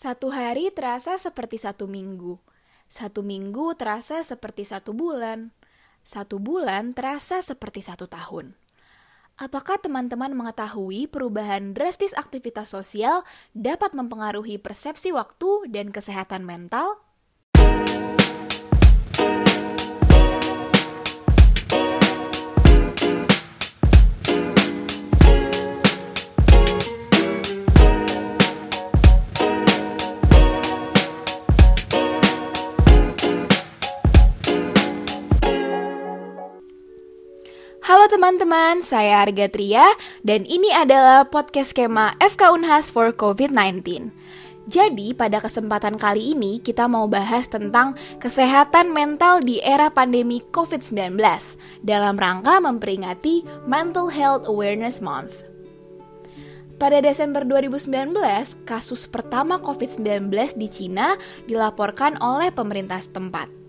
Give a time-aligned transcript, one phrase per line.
[0.00, 2.40] Satu hari terasa seperti satu minggu.
[2.88, 5.52] Satu minggu terasa seperti satu bulan.
[6.00, 8.56] Satu bulan terasa seperti satu tahun.
[9.36, 17.04] Apakah teman-teman mengetahui perubahan drastis aktivitas sosial dapat mempengaruhi persepsi waktu dan kesehatan mental?
[37.90, 39.82] Halo teman-teman, saya Arga Tria
[40.22, 43.82] dan ini adalah podcast skema FK Unhas for COVID-19.
[44.70, 51.18] Jadi, pada kesempatan kali ini kita mau bahas tentang kesehatan mental di era pandemi COVID-19
[51.82, 55.42] dalam rangka memperingati Mental Health Awareness Month.
[56.78, 57.90] Pada Desember 2019,
[58.70, 61.18] kasus pertama COVID-19 di Cina
[61.50, 63.59] dilaporkan oleh pemerintah setempat.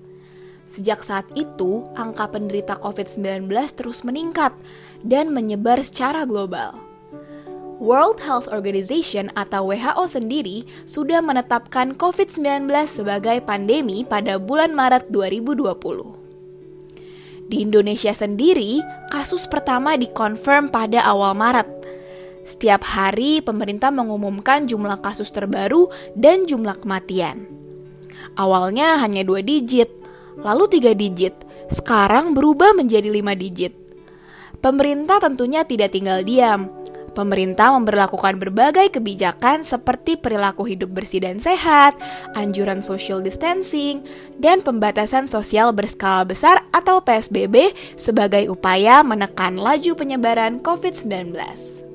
[0.72, 4.56] Sejak saat itu, angka penderita COVID-19 terus meningkat
[5.04, 6.80] dan menyebar secara global.
[7.84, 17.52] World Health Organization atau WHO sendiri sudah menetapkan COVID-19 sebagai pandemi pada bulan Maret 2020.
[17.52, 18.80] Di Indonesia sendiri,
[19.12, 21.68] kasus pertama dikonfirm pada awal Maret.
[22.48, 27.44] Setiap hari, pemerintah mengumumkan jumlah kasus terbaru dan jumlah kematian.
[28.40, 30.01] Awalnya hanya dua digit,
[30.42, 31.34] lalu tiga digit,
[31.72, 33.74] sekarang berubah menjadi lima digit.
[34.62, 36.70] Pemerintah tentunya tidak tinggal diam.
[37.12, 41.92] Pemerintah memperlakukan berbagai kebijakan seperti perilaku hidup bersih dan sehat,
[42.40, 44.00] anjuran social distancing,
[44.40, 51.91] dan pembatasan sosial berskala besar atau PSBB sebagai upaya menekan laju penyebaran COVID-19.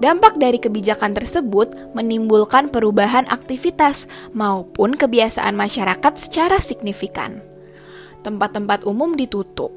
[0.00, 7.44] Dampak dari kebijakan tersebut menimbulkan perubahan aktivitas maupun kebiasaan masyarakat secara signifikan.
[8.24, 9.72] Tempat-tempat umum ditutup,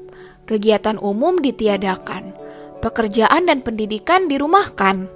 [0.48, 2.32] kegiatan umum ditiadakan,
[2.80, 5.12] pekerjaan dan pendidikan dirumahkan.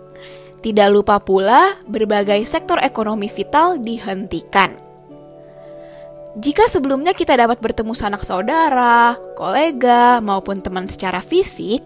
[0.61, 4.77] Tidak lupa pula, berbagai sektor ekonomi vital dihentikan.
[6.37, 11.81] Jika sebelumnya kita dapat bertemu sanak saudara, kolega, maupun teman secara fisik,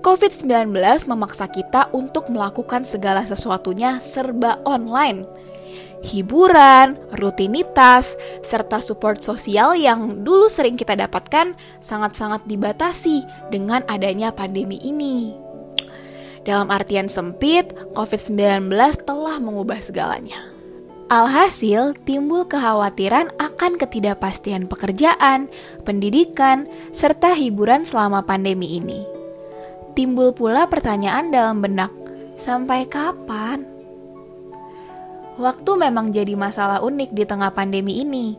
[0.00, 0.72] COVID-19
[1.12, 5.28] memaksa kita untuk melakukan segala sesuatunya serba online.
[6.00, 11.52] Hiburan, rutinitas, serta support sosial yang dulu sering kita dapatkan
[11.84, 13.20] sangat-sangat dibatasi
[13.52, 15.36] dengan adanya pandemi ini.
[16.48, 18.72] Dalam artian sempit, COVID-19
[19.04, 20.40] telah mengubah segalanya.
[21.12, 25.50] Alhasil, timbul kekhawatiran akan ketidakpastian pekerjaan,
[25.82, 29.09] pendidikan, serta hiburan selama pandemi ini.
[30.00, 31.92] Timbul pula pertanyaan dalam benak,
[32.40, 33.68] sampai kapan?
[35.36, 38.32] Waktu memang jadi masalah unik di tengah pandemi ini.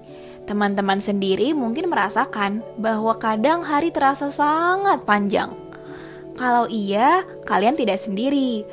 [0.50, 5.54] Teman-teman sendiri mungkin merasakan bahwa kadang hari terasa sangat panjang.
[6.34, 8.66] Kalau iya, kalian tidak sendiri.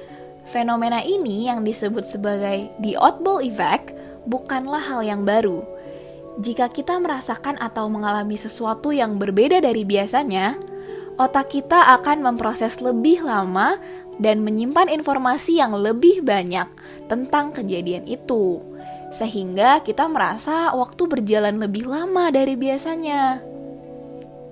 [0.48, 3.92] Fenomena ini yang disebut sebagai the oddball effect
[4.24, 5.60] bukanlah hal yang baru.
[6.40, 10.77] Jika kita merasakan atau mengalami sesuatu yang berbeda dari biasanya,
[11.18, 13.76] otak kita akan memproses lebih lama
[14.22, 16.66] dan menyimpan informasi yang lebih banyak
[17.10, 18.62] tentang kejadian itu,
[19.10, 23.42] sehingga kita merasa waktu berjalan lebih lama dari biasanya.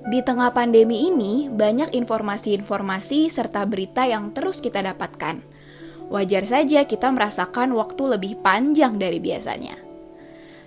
[0.06, 5.42] Di tengah pandemi ini, banyak informasi-informasi serta berita yang terus kita dapatkan.
[6.06, 9.85] Wajar saja kita merasakan waktu lebih panjang dari biasanya.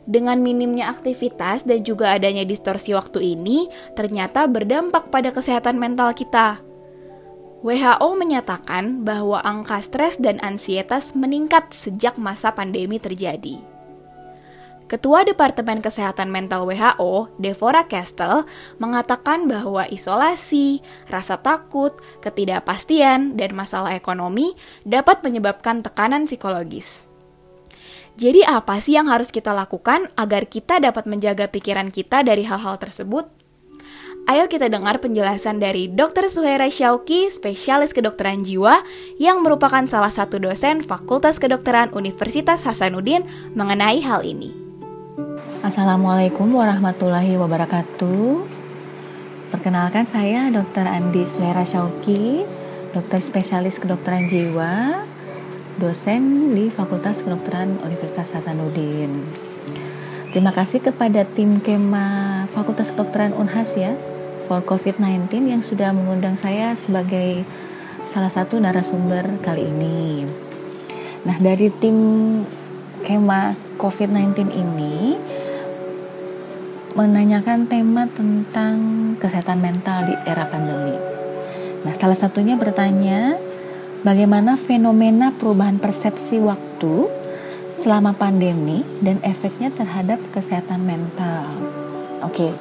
[0.09, 6.58] Dengan minimnya aktivitas dan juga adanya distorsi waktu ini, ternyata berdampak pada kesehatan mental kita.
[7.62, 13.62] WHO menyatakan bahwa angka stres dan ansietas meningkat sejak masa pandemi terjadi.
[14.90, 18.50] Ketua Departemen Kesehatan Mental WHO, Devora Castle,
[18.81, 20.81] mengatakan bahwa isolasi,
[21.14, 21.94] rasa takut,
[22.25, 24.58] ketidakpastian, dan masalah ekonomi
[24.90, 27.09] dapat menyebabkan tekanan psikologis.
[28.19, 32.75] Jadi apa sih yang harus kita lakukan agar kita dapat menjaga pikiran kita dari hal-hal
[32.75, 33.31] tersebut?
[34.27, 36.27] Ayo kita dengar penjelasan dari Dr.
[36.27, 38.83] Suhera Syauki, spesialis kedokteran jiwa,
[39.24, 43.24] yang merupakan salah satu dosen Fakultas Kedokteran Universitas Hasanuddin
[43.56, 44.51] mengenai hal ini.
[45.63, 48.44] Assalamualaikum warahmatullahi wabarakatuh.
[49.56, 50.92] Perkenalkan saya Dr.
[50.92, 52.44] Andi Suhera Syauki,
[52.92, 55.07] dokter spesialis kedokteran jiwa
[55.80, 59.24] dosen di Fakultas Kedokteran Universitas Hasanuddin.
[60.36, 63.96] Terima kasih kepada tim Kema Fakultas Kedokteran Unhas ya
[64.46, 67.48] for COVID-19 yang sudah mengundang saya sebagai
[68.12, 70.28] salah satu narasumber kali ini.
[71.24, 71.96] Nah, dari tim
[73.08, 75.16] Kema COVID-19 ini
[77.00, 78.75] menanyakan tema tentang
[79.16, 81.00] kesehatan mental di era pandemi.
[81.88, 83.40] Nah, salah satunya bertanya
[84.04, 87.07] bagaimana fenomena perubahan persepsi waktu
[87.80, 91.48] selama pandemi dan efeknya terhadap kesehatan mental.
[92.24, 92.51] Oke.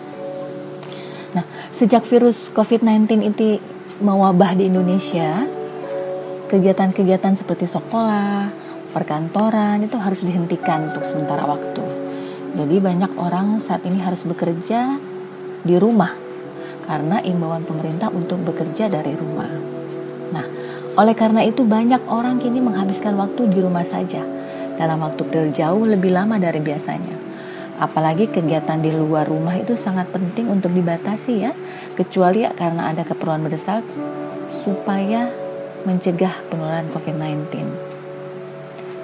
[1.35, 1.44] Nah,
[1.75, 3.58] sejak virus COVID-19 itu
[3.99, 5.43] mewabah di Indonesia,
[6.46, 8.49] kegiatan-kegiatan seperti sekolah,
[8.94, 11.85] perkantoran itu harus dihentikan untuk sementara waktu.
[12.56, 14.96] Jadi banyak orang saat ini harus bekerja
[15.62, 16.11] di rumah
[16.88, 19.77] karena imbauan pemerintah untuk bekerja dari rumah.
[20.99, 24.19] Oleh karena itu banyak orang kini menghabiskan waktu di rumah saja
[24.75, 27.15] dalam waktu terjauh lebih lama dari biasanya.
[27.79, 31.55] Apalagi kegiatan di luar rumah itu sangat penting untuk dibatasi ya,
[31.95, 33.87] kecuali ya karena ada keperluan mendesak
[34.50, 35.31] supaya
[35.87, 37.47] mencegah penularan COVID-19.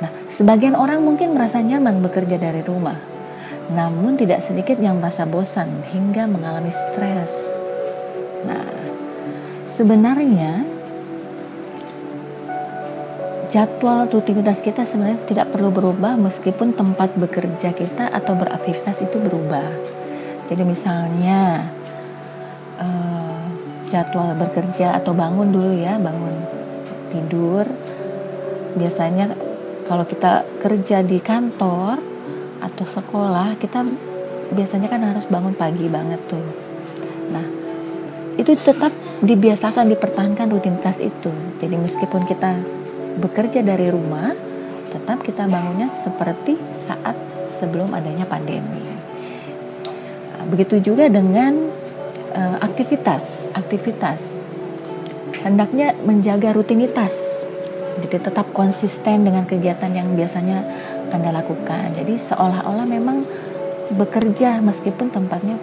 [0.02, 2.98] Nah, sebagian orang mungkin merasa nyaman bekerja dari rumah,
[3.70, 7.30] namun tidak sedikit yang merasa bosan hingga mengalami stres.
[8.50, 8.66] Nah,
[9.70, 10.73] sebenarnya
[13.54, 19.62] jadwal rutinitas kita sebenarnya tidak perlu berubah meskipun tempat bekerja kita atau beraktivitas itu berubah.
[20.50, 21.62] Jadi misalnya
[22.82, 23.46] uh,
[23.94, 26.34] jadwal bekerja atau bangun dulu ya, bangun
[27.14, 27.62] tidur.
[28.74, 29.30] Biasanya
[29.86, 32.02] kalau kita kerja di kantor
[32.58, 33.86] atau sekolah kita
[34.50, 36.42] biasanya kan harus bangun pagi banget tuh.
[37.30, 37.46] Nah
[38.34, 38.90] itu tetap
[39.22, 41.30] dibiasakan dipertahankan rutinitas itu.
[41.62, 42.82] Jadi meskipun kita
[43.18, 44.32] bekerja dari rumah
[44.90, 47.14] tetap kita bangunnya seperti saat
[47.58, 48.82] sebelum adanya pandemi
[50.50, 51.56] begitu juga dengan
[52.34, 54.44] uh, aktivitas aktivitas
[55.42, 57.34] hendaknya menjaga rutinitas
[57.94, 60.66] jadi tetap konsisten dengan kegiatan yang biasanya
[61.14, 61.94] Anda lakukan.
[61.94, 63.22] Jadi seolah-olah memang
[63.94, 65.54] bekerja meskipun tempatnya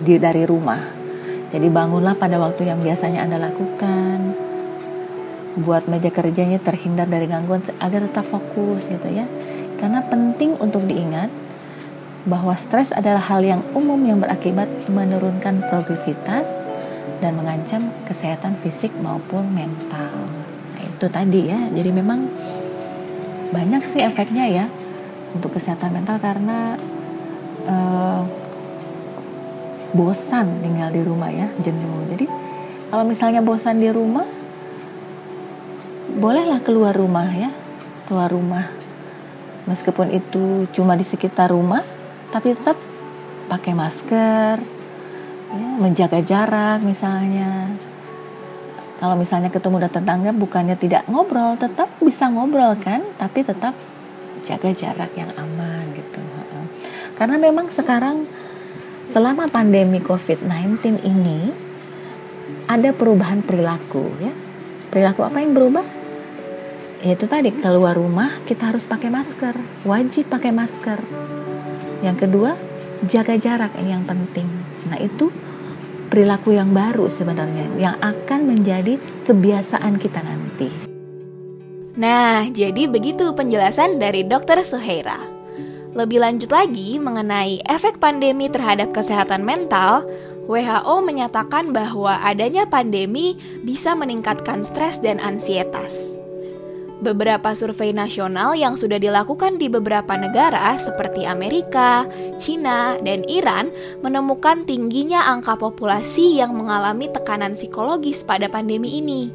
[0.00, 0.80] di dari rumah.
[1.52, 4.47] Jadi bangunlah pada waktu yang biasanya Anda lakukan.
[5.58, 9.26] Buat meja kerjanya terhindar dari gangguan agar tetap fokus gitu ya.
[9.78, 11.30] Karena penting untuk diingat
[12.26, 16.46] bahwa stres adalah hal yang umum yang berakibat menurunkan produktivitas
[17.18, 20.26] dan mengancam kesehatan fisik maupun mental.
[20.78, 21.58] Itu tadi ya.
[21.74, 22.26] Jadi memang
[23.48, 24.66] banyak sih efeknya ya
[25.32, 26.76] untuk kesehatan mental karena
[27.64, 28.22] uh,
[29.96, 32.04] bosan tinggal di rumah ya jenuh.
[32.12, 32.26] Jadi
[32.92, 34.24] kalau misalnya bosan di rumah
[36.18, 37.50] bolehlah keluar rumah ya.
[38.10, 38.66] Keluar rumah.
[39.70, 41.84] Meskipun itu cuma di sekitar rumah
[42.28, 42.76] tapi tetap
[43.48, 44.60] pakai masker
[45.54, 47.70] ya, menjaga jarak misalnya.
[48.98, 53.72] Kalau misalnya ketemu dengan tetangga bukannya tidak ngobrol tetap bisa ngobrol kan tapi tetap
[54.42, 56.18] jaga jarak yang aman gitu
[57.18, 58.30] karena memang sekarang
[59.02, 61.50] selama pandemi COVID-19 ini
[62.70, 64.30] ada perubahan perilaku ya.
[64.88, 65.82] Perilaku apa yang berubah
[67.02, 69.54] yaitu tadi keluar rumah kita harus pakai masker
[69.86, 70.98] wajib pakai masker
[72.02, 72.58] yang kedua
[73.06, 74.46] jaga jarak ini yang penting
[74.90, 75.30] nah itu
[76.08, 78.96] perilaku yang baru sebenarnya yang akan menjadi
[79.28, 80.72] kebiasaan kita nanti.
[82.00, 84.64] Nah, jadi begitu penjelasan dari Dr.
[84.64, 85.20] Suheira.
[85.92, 90.06] Lebih lanjut lagi mengenai efek pandemi terhadap kesehatan mental,
[90.48, 96.17] WHO menyatakan bahwa adanya pandemi bisa meningkatkan stres dan ansietas.
[96.98, 102.02] Beberapa survei nasional yang sudah dilakukan di beberapa negara seperti Amerika,
[102.42, 103.70] China, dan Iran
[104.02, 109.30] menemukan tingginya angka populasi yang mengalami tekanan psikologis pada pandemi ini.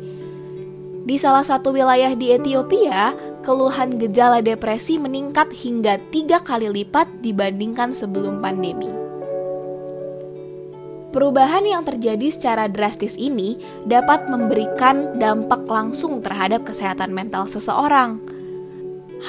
[1.07, 3.15] Di salah satu wilayah di Ethiopia,
[3.47, 9.02] keluhan gejala depresi meningkat hingga tiga kali lipat dibandingkan sebelum pandemi.
[11.13, 18.17] Perubahan yang terjadi secara drastis ini dapat memberikan dampak langsung terhadap kesehatan mental seseorang.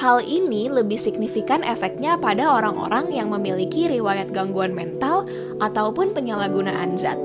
[0.01, 5.29] Hal ini lebih signifikan efeknya pada orang-orang yang memiliki riwayat gangguan mental
[5.61, 7.21] ataupun penyalahgunaan zat.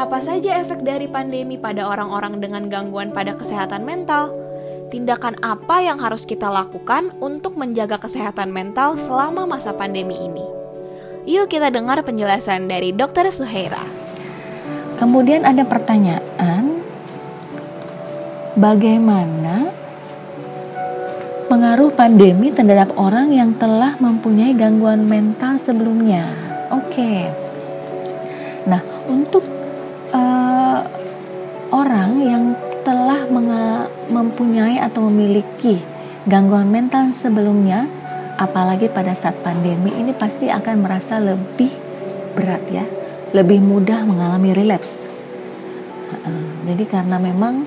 [0.00, 4.32] Apa saja efek dari pandemi pada orang-orang dengan gangguan pada kesehatan mental?
[4.88, 10.61] Tindakan apa yang harus kita lakukan untuk menjaga kesehatan mental selama masa pandemi ini?
[11.22, 13.30] Yuk kita dengar penjelasan dari Dr.
[13.30, 13.78] Suheira.
[14.98, 16.82] Kemudian ada pertanyaan,
[18.58, 19.70] bagaimana
[21.46, 26.26] pengaruh pandemi terhadap orang yang telah mempunyai gangguan mental sebelumnya?
[26.74, 27.30] Oke.
[28.66, 29.46] Nah, untuk
[30.10, 30.82] uh,
[31.70, 32.44] orang yang
[32.82, 33.30] telah
[34.10, 35.78] mempunyai atau memiliki
[36.26, 37.86] gangguan mental sebelumnya,
[38.42, 41.70] apalagi pada saat pandemi ini pasti akan merasa lebih
[42.34, 42.82] berat ya,
[43.30, 44.98] lebih mudah mengalami relapse.
[46.62, 47.66] Jadi karena memang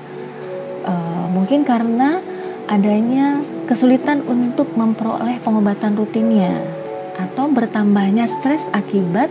[0.84, 2.20] uh, mungkin karena
[2.68, 6.52] adanya kesulitan untuk memperoleh pengobatan rutinnya
[7.16, 9.28] atau bertambahnya stres akibat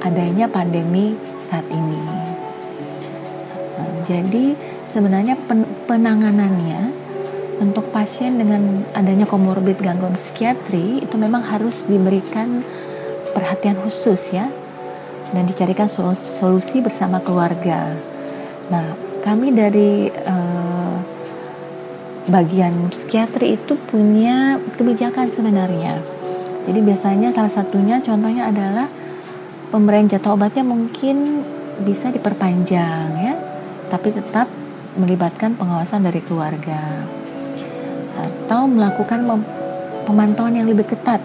[0.00, 1.16] adanya pandemi
[1.48, 2.00] saat ini.
[4.08, 4.58] Jadi
[4.90, 5.38] sebenarnya
[5.86, 6.99] penanganannya
[7.60, 12.64] untuk pasien dengan adanya komorbid gangguan psikiatri itu memang harus diberikan
[13.36, 14.48] perhatian khusus ya
[15.30, 17.94] dan dicarikan solusi bersama keluarga.
[18.72, 20.96] Nah, kami dari uh,
[22.32, 26.00] bagian psikiatri itu punya kebijakan sebenarnya.
[26.64, 28.88] Jadi biasanya salah satunya contohnya adalah
[29.68, 31.44] pemberian jatuh obatnya mungkin
[31.84, 33.34] bisa diperpanjang ya,
[33.92, 34.48] tapi tetap
[34.98, 37.19] melibatkan pengawasan dari keluarga
[38.20, 39.24] atau melakukan
[40.04, 41.20] pemantauan yang lebih ketat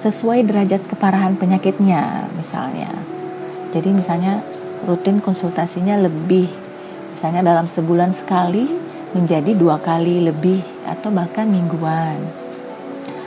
[0.00, 2.92] sesuai derajat keparahan penyakitnya misalnya.
[3.74, 4.40] Jadi misalnya
[4.86, 6.46] rutin konsultasinya lebih
[7.16, 8.68] misalnya dalam sebulan sekali
[9.16, 12.20] menjadi dua kali lebih atau bahkan mingguan.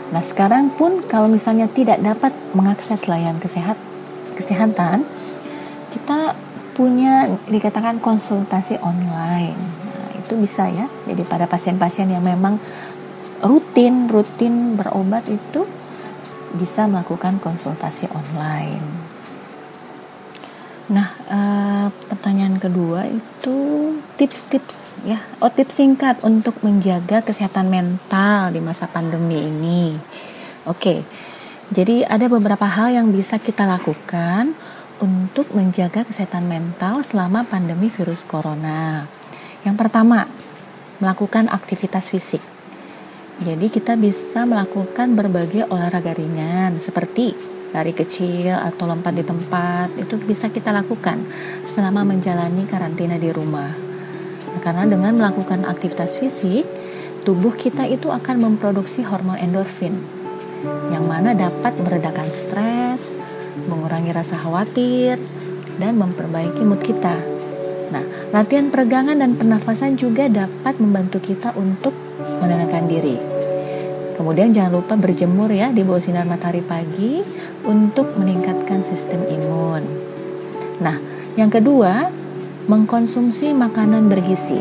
[0.09, 3.77] Nah sekarang pun kalau misalnya tidak dapat mengakses layanan kesehat,
[4.37, 5.05] kesehatan,
[5.89, 6.33] kita
[6.77, 9.57] punya dikatakan konsultasi online.
[9.59, 10.87] Nah, itu bisa ya.
[11.09, 12.55] Jadi pada pasien-pasien yang memang
[13.43, 15.63] rutin rutin berobat itu
[16.55, 19.09] bisa melakukan konsultasi online.
[20.89, 23.57] Nah, uh, pertanyaan kedua itu
[24.17, 29.93] tips-tips ya, oh tips singkat untuk menjaga kesehatan mental di masa pandemi ini.
[30.65, 31.05] Oke,
[31.69, 34.57] jadi ada beberapa hal yang bisa kita lakukan
[34.97, 39.05] untuk menjaga kesehatan mental selama pandemi virus corona.
[39.61, 40.25] Yang pertama,
[40.97, 42.41] melakukan aktivitas fisik.
[43.39, 47.31] Jadi kita bisa melakukan berbagai olahraga ringan seperti
[47.71, 51.23] lari kecil atau lompat di tempat itu bisa kita lakukan
[51.63, 53.71] selama menjalani karantina di rumah.
[54.59, 56.67] Karena dengan melakukan aktivitas fisik,
[57.23, 59.95] tubuh kita itu akan memproduksi hormon endorfin
[60.91, 63.15] yang mana dapat meredakan stres,
[63.71, 65.15] mengurangi rasa khawatir,
[65.79, 67.15] dan memperbaiki mood kita.
[67.95, 68.03] Nah,
[68.35, 71.95] latihan peregangan dan pernafasan juga dapat membantu kita untuk
[72.43, 73.28] menenangkan diri.
[74.19, 77.23] Kemudian jangan lupa berjemur ya di bawah sinar matahari pagi
[77.63, 79.79] untuk meningkatkan sistem imun.
[80.83, 80.99] Nah,
[81.39, 82.11] yang kedua,
[82.67, 84.59] mengkonsumsi makanan bergizi.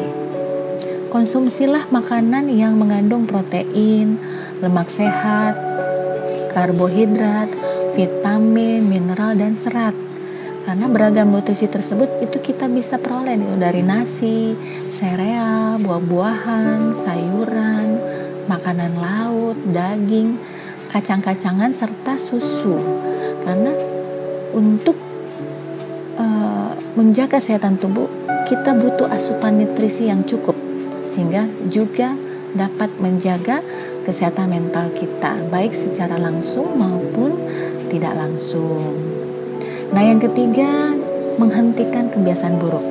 [1.11, 4.23] Konsumsilah makanan yang mengandung protein,
[4.63, 5.59] lemak sehat,
[6.55, 7.51] karbohidrat,
[7.99, 9.97] vitamin, mineral, dan serat.
[10.71, 14.55] Karena beragam nutrisi tersebut itu kita bisa peroleh dari nasi,
[14.95, 17.87] sereal, buah-buahan, sayuran,
[18.49, 20.41] makanan laut, daging,
[20.89, 22.81] kacang-kacangan serta susu.
[23.45, 23.73] Karena
[24.57, 24.97] untuk
[26.17, 28.09] uh, menjaga kesehatan tubuh,
[28.49, 30.57] kita butuh asupan nutrisi yang cukup
[31.05, 32.17] sehingga juga
[32.57, 33.61] dapat menjaga
[34.09, 37.37] kesehatan mental kita, baik secara langsung maupun
[37.93, 38.97] tidak langsung.
[39.93, 40.97] Nah, yang ketiga,
[41.37, 42.85] menghentikan kebiasaan buruk.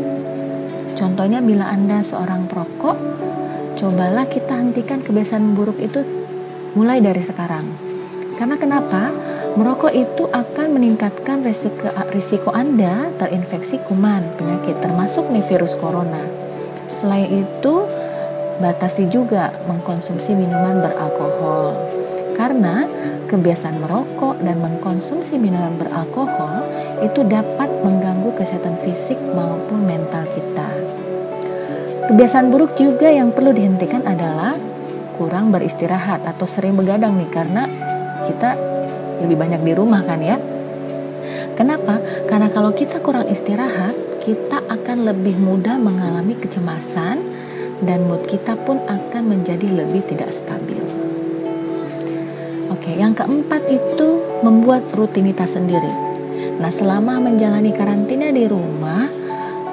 [0.97, 2.97] Contohnya bila Anda seorang perokok,
[3.77, 6.01] cobalah kita hentikan kebiasaan buruk itu
[6.73, 7.69] mulai dari sekarang.
[8.41, 9.13] Karena kenapa?
[9.57, 16.21] Merokok itu akan meningkatkan risiko, risiko Anda terinfeksi kuman, penyakit, termasuk nih virus corona.
[16.93, 17.75] Selain itu,
[18.61, 21.73] batasi juga mengkonsumsi minuman beralkohol.
[22.37, 22.85] Karena
[23.25, 26.61] kebiasaan merokok dan mengkonsumsi minuman beralkohol
[27.01, 30.69] itu dapat mengganggu kesehatan fisik maupun mental kita.
[32.07, 34.55] Kebiasaan buruk juga yang perlu dihentikan adalah
[35.19, 37.67] kurang beristirahat atau sering begadang nih karena
[38.23, 38.55] kita
[39.19, 40.39] lebih banyak di rumah kan ya.
[41.59, 41.99] Kenapa?
[42.31, 43.91] Karena kalau kita kurang istirahat,
[44.23, 47.19] kita akan lebih mudah mengalami kecemasan
[47.83, 50.79] dan mood kita pun akan menjadi lebih tidak stabil.
[52.71, 55.91] Oke, yang keempat itu membuat rutinitas sendiri.
[56.55, 59.16] Nah, selama menjalani karantina di rumah,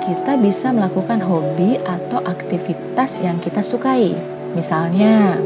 [0.04, 4.12] kita bisa melakukan hobi atau aktivitas yang kita sukai.
[4.52, 5.40] Misalnya,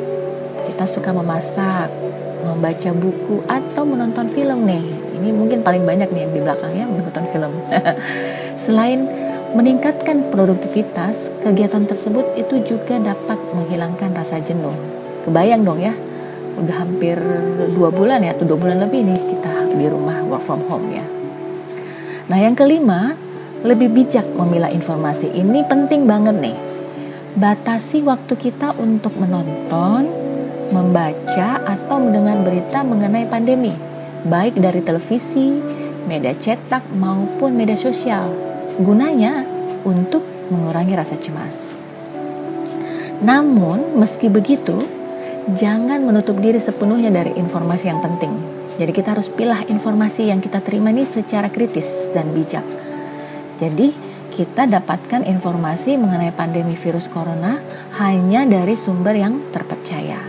[0.67, 1.89] kita suka memasak,
[2.43, 4.83] membaca buku, atau menonton film nih.
[5.19, 7.53] Ini mungkin paling banyak nih yang di belakangnya menonton film.
[8.67, 9.07] Selain
[9.55, 14.75] meningkatkan produktivitas, kegiatan tersebut itu juga dapat menghilangkan rasa jenuh.
[15.23, 15.95] Kebayang dong ya,
[16.59, 17.17] udah hampir
[17.79, 21.07] dua bulan ya, atau dua bulan lebih nih kita di rumah work from home ya.
[22.29, 23.17] Nah yang kelima,
[23.67, 25.35] lebih bijak memilah informasi.
[25.35, 26.59] Ini penting banget nih.
[27.39, 30.11] batasi waktu kita untuk menonton,
[30.75, 33.71] membaca, atau mendengar berita mengenai pandemi,
[34.27, 35.55] baik dari televisi,
[36.11, 38.27] media cetak, maupun media sosial.
[38.83, 39.47] Gunanya
[39.87, 41.79] untuk mengurangi rasa cemas.
[43.23, 44.83] Namun, meski begitu,
[45.55, 48.35] jangan menutup diri sepenuhnya dari informasi yang penting.
[48.79, 52.63] Jadi kita harus pilih informasi yang kita terima ini secara kritis dan bijak.
[53.59, 53.91] Jadi
[54.31, 57.59] kita dapatkan informasi mengenai pandemi virus corona
[57.99, 60.23] hanya dari sumber yang terpercaya.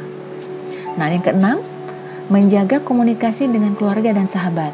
[0.98, 1.62] Nah, yang keenam,
[2.34, 4.74] menjaga komunikasi dengan keluarga dan sahabat.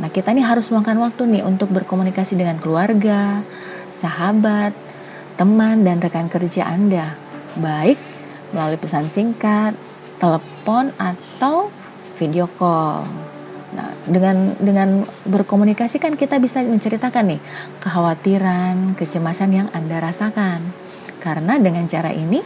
[0.00, 3.44] Nah, kita ini harus meluangkan waktu nih untuk berkomunikasi dengan keluarga,
[4.00, 4.72] sahabat,
[5.36, 7.12] teman, dan rekan kerja Anda,
[7.60, 8.00] baik
[8.56, 9.76] melalui pesan singkat,
[10.16, 11.68] telepon, atau
[12.16, 13.31] video call.
[13.72, 17.40] Nah, dengan dengan berkomunikasi kan kita bisa menceritakan nih
[17.80, 20.60] kekhawatiran, kecemasan yang Anda rasakan.
[21.22, 22.42] Karena dengan cara ini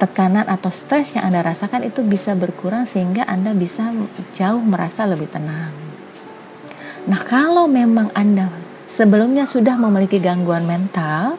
[0.00, 3.92] tekanan atau stres yang Anda rasakan itu bisa berkurang sehingga Anda bisa
[4.32, 5.72] jauh merasa lebih tenang.
[7.04, 8.48] Nah, kalau memang Anda
[8.88, 11.36] sebelumnya sudah memiliki gangguan mental,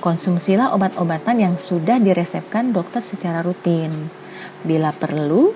[0.00, 3.92] konsumsilah obat-obatan yang sudah diresepkan dokter secara rutin.
[4.64, 5.52] Bila perlu,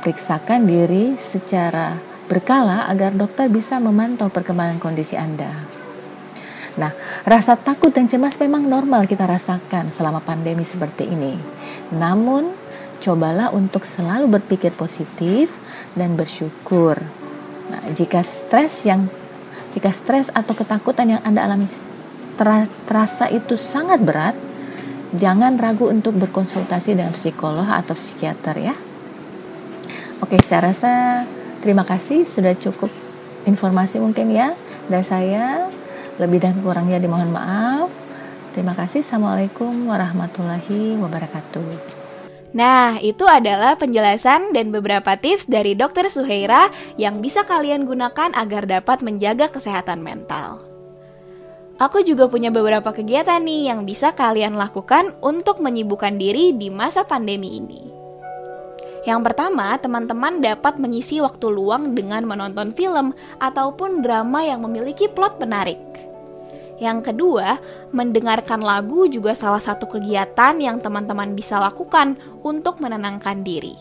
[0.00, 1.94] periksakan diri secara
[2.26, 5.50] berkala agar dokter bisa memantau perkembangan kondisi Anda.
[6.78, 6.92] Nah,
[7.26, 11.34] rasa takut dan cemas memang normal kita rasakan selama pandemi seperti ini.
[11.92, 12.48] Namun,
[13.02, 15.52] cobalah untuk selalu berpikir positif
[15.98, 16.96] dan bersyukur.
[17.68, 19.10] Nah, jika stres yang
[19.70, 21.66] jika stres atau ketakutan yang Anda alami
[22.86, 24.34] terasa itu sangat berat,
[25.14, 28.74] jangan ragu untuk berkonsultasi dengan psikolog atau psikiater ya.
[30.20, 31.24] Oke, saya rasa
[31.64, 32.92] terima kasih sudah cukup
[33.48, 34.52] informasi mungkin ya
[34.92, 35.68] dari saya.
[36.20, 37.88] Lebih dan kurangnya dimohon maaf.
[38.52, 39.00] Terima kasih.
[39.00, 42.00] Assalamualaikum warahmatullahi wabarakatuh.
[42.52, 46.10] Nah, itu adalah penjelasan dan beberapa tips dari Dr.
[46.10, 50.60] Suheira yang bisa kalian gunakan agar dapat menjaga kesehatan mental.
[51.80, 57.08] Aku juga punya beberapa kegiatan nih yang bisa kalian lakukan untuk menyibukkan diri di masa
[57.08, 57.99] pandemi ini.
[59.08, 65.40] Yang pertama, teman-teman dapat mengisi waktu luang dengan menonton film ataupun drama yang memiliki plot
[65.40, 65.80] menarik.
[66.80, 67.60] Yang kedua,
[67.92, 73.76] mendengarkan lagu juga salah satu kegiatan yang teman-teman bisa lakukan untuk menenangkan diri.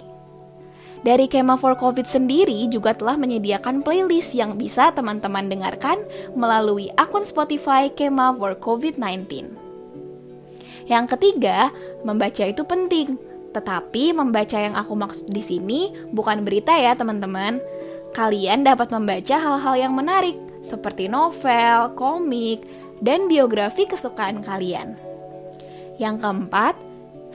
[0.99, 6.03] Dari Kema for COVID sendiri juga telah menyediakan playlist yang bisa teman-teman dengarkan
[6.35, 9.47] melalui akun Spotify Kema for COVID-19.
[10.91, 11.71] Yang ketiga,
[12.03, 17.61] membaca itu penting tetapi membaca yang aku maksud di sini bukan berita ya teman-teman.
[18.13, 22.65] Kalian dapat membaca hal-hal yang menarik seperti novel, komik,
[22.99, 24.97] dan biografi kesukaan kalian.
[25.99, 26.75] Yang keempat,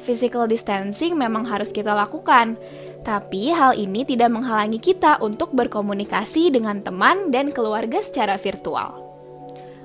[0.01, 2.57] physical distancing memang harus kita lakukan,
[3.05, 9.04] tapi hal ini tidak menghalangi kita untuk berkomunikasi dengan teman dan keluarga secara virtual.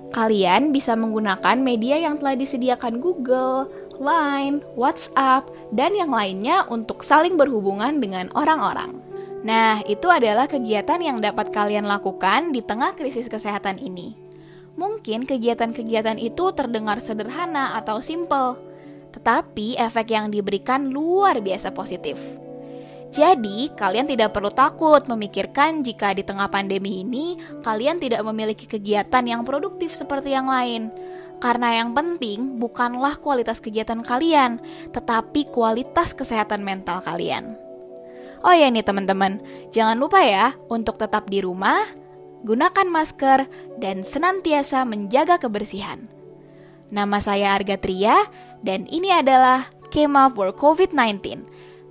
[0.09, 3.69] Kalian bisa menggunakan media yang telah disediakan Google,
[4.01, 8.97] Line, WhatsApp, dan yang lainnya untuk saling berhubungan dengan orang-orang.
[9.45, 14.17] Nah, itu adalah kegiatan yang dapat kalian lakukan di tengah krisis kesehatan ini.
[14.79, 18.57] Mungkin kegiatan-kegiatan itu terdengar sederhana atau simple,
[19.13, 22.17] tetapi efek yang diberikan luar biasa positif.
[23.09, 29.25] Jadi, kalian tidak perlu takut memikirkan jika di tengah pandemi ini kalian tidak memiliki kegiatan
[29.25, 30.93] yang produktif seperti yang lain.
[31.41, 34.61] Karena yang penting bukanlah kualitas kegiatan kalian,
[34.93, 37.57] tetapi kualitas kesehatan mental kalian.
[38.45, 39.41] Oh ya nih teman-teman,
[39.73, 41.81] jangan lupa ya untuk tetap di rumah,
[42.43, 43.47] gunakan masker,
[43.81, 46.07] dan senantiasa menjaga kebersihan.
[46.91, 48.27] Nama saya Arga Tria,
[48.61, 51.43] dan ini adalah Kema for COVID-19.